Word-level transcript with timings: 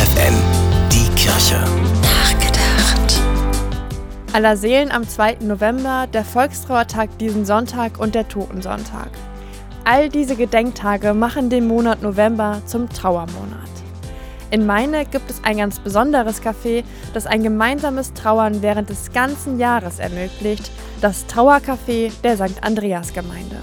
FFN, 0.00 0.34
die 0.90 1.14
Kirche. 1.14 1.62
Nachgedacht. 2.00 3.20
Aller 4.32 4.56
Seelen 4.56 4.90
am 4.90 5.06
2. 5.06 5.38
November, 5.40 6.06
der 6.10 6.24
Volkstrauertag 6.24 7.18
diesen 7.18 7.44
Sonntag 7.44 7.98
und 7.98 8.14
der 8.14 8.26
Totensonntag. 8.26 9.10
All 9.84 10.08
diese 10.08 10.36
Gedenktage 10.36 11.12
machen 11.12 11.50
den 11.50 11.68
Monat 11.68 12.00
November 12.00 12.62
zum 12.64 12.88
Trauermonat. 12.88 13.68
In 14.50 14.64
Meine 14.64 15.04
gibt 15.04 15.30
es 15.30 15.44
ein 15.44 15.58
ganz 15.58 15.78
besonderes 15.80 16.40
Café, 16.40 16.82
das 17.12 17.26
ein 17.26 17.42
gemeinsames 17.42 18.14
Trauern 18.14 18.62
während 18.62 18.88
des 18.88 19.12
ganzen 19.12 19.58
Jahres 19.58 19.98
ermöglicht, 19.98 20.70
das 21.02 21.26
Trauercafé 21.28 22.10
der 22.24 22.36
St. 22.38 22.62
Andreas 22.62 23.12
Gemeinde. 23.12 23.56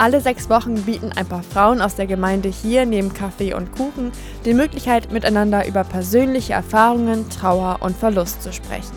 Alle 0.00 0.20
sechs 0.20 0.48
Wochen 0.48 0.82
bieten 0.82 1.10
ein 1.16 1.26
paar 1.26 1.42
Frauen 1.42 1.80
aus 1.80 1.96
der 1.96 2.06
Gemeinde 2.06 2.48
hier 2.48 2.86
neben 2.86 3.12
Kaffee 3.12 3.52
und 3.52 3.72
Kuchen 3.72 4.12
die 4.44 4.54
Möglichkeit, 4.54 5.10
miteinander 5.10 5.66
über 5.66 5.82
persönliche 5.82 6.52
Erfahrungen, 6.52 7.28
Trauer 7.30 7.78
und 7.80 7.96
Verlust 7.96 8.40
zu 8.44 8.52
sprechen. 8.52 8.96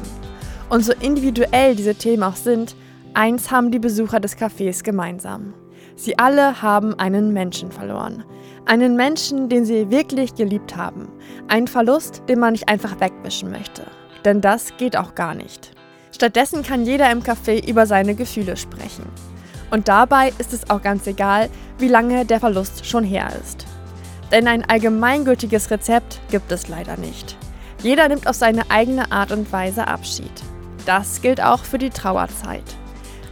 Und 0.69 0.85
so 0.85 0.93
individuell 0.93 1.75
diese 1.75 1.95
Themen 1.95 2.21
auch 2.21 2.35
sind, 2.35 2.75
eins 3.15 3.49
haben 3.49 3.71
die 3.71 3.79
Besucher 3.79 4.19
des 4.19 4.37
Cafés 4.37 4.83
gemeinsam. 4.83 5.55
Sie 5.95 6.19
alle 6.19 6.61
haben 6.61 6.93
einen 6.99 7.33
Menschen 7.33 7.71
verloren. 7.71 8.23
Einen 8.67 8.95
Menschen, 8.95 9.49
den 9.49 9.65
sie 9.65 9.89
wirklich 9.89 10.35
geliebt 10.35 10.77
haben. 10.77 11.09
Einen 11.47 11.67
Verlust, 11.67 12.21
den 12.29 12.39
man 12.39 12.51
nicht 12.51 12.69
einfach 12.69 12.99
wegwischen 12.99 13.49
möchte. 13.49 13.87
Denn 14.23 14.39
das 14.39 14.77
geht 14.77 14.95
auch 14.95 15.15
gar 15.15 15.33
nicht. 15.33 15.71
Stattdessen 16.11 16.61
kann 16.61 16.85
jeder 16.85 17.11
im 17.11 17.23
Café 17.23 17.67
über 17.67 17.87
seine 17.87 18.13
Gefühle 18.13 18.55
sprechen. 18.55 19.05
Und 19.71 19.87
dabei 19.87 20.33
ist 20.37 20.53
es 20.53 20.69
auch 20.69 20.81
ganz 20.81 21.07
egal, 21.07 21.49
wie 21.79 21.87
lange 21.87 22.25
der 22.25 22.39
Verlust 22.39 22.85
schon 22.85 23.03
her 23.03 23.31
ist. 23.41 23.65
Denn 24.31 24.47
ein 24.47 24.69
allgemeingültiges 24.69 25.71
Rezept 25.71 26.19
gibt 26.29 26.51
es 26.51 26.67
leider 26.67 26.97
nicht. 26.97 27.37
Jeder 27.81 28.07
nimmt 28.07 28.27
auf 28.27 28.35
seine 28.35 28.69
eigene 28.69 29.11
Art 29.11 29.31
und 29.31 29.51
Weise 29.51 29.87
Abschied. 29.87 30.31
Das 30.85 31.21
gilt 31.21 31.41
auch 31.41 31.63
für 31.63 31.77
die 31.77 31.89
Trauerzeit. 31.89 32.63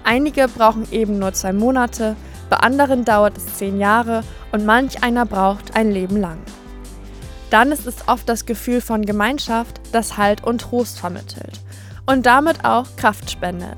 Einige 0.03 0.47
brauchen 0.47 0.91
eben 0.91 1.19
nur 1.19 1.33
zwei 1.33 1.53
Monate, 1.53 2.15
bei 2.49 2.57
anderen 2.57 3.05
dauert 3.05 3.37
es 3.37 3.57
zehn 3.57 3.79
Jahre 3.79 4.23
und 4.51 4.65
manch 4.65 5.03
einer 5.03 5.25
braucht 5.25 5.75
ein 5.75 5.91
Leben 5.91 6.19
lang. 6.19 6.39
Dann 7.49 7.71
ist 7.71 7.85
es 7.85 8.07
oft 8.07 8.27
das 8.29 8.45
Gefühl 8.45 8.81
von 8.81 9.05
Gemeinschaft, 9.05 9.79
das 9.91 10.17
Halt 10.17 10.43
und 10.43 10.61
Trost 10.61 10.99
vermittelt 10.99 11.59
und 12.05 12.25
damit 12.25 12.65
auch 12.65 12.85
Kraft 12.95 13.29
spendet. 13.29 13.77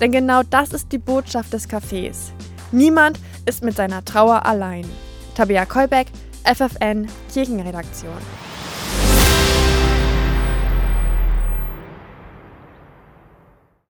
Denn 0.00 0.12
genau 0.12 0.42
das 0.42 0.72
ist 0.72 0.90
die 0.92 0.98
Botschaft 0.98 1.52
des 1.52 1.68
Cafés. 1.68 2.30
Niemand 2.72 3.18
ist 3.46 3.62
mit 3.62 3.76
seiner 3.76 4.04
Trauer 4.04 4.46
allein. 4.46 4.86
Tabea 5.34 5.66
Kolbeck, 5.66 6.06
FFN 6.44 7.06
Kirchenredaktion. 7.32 8.16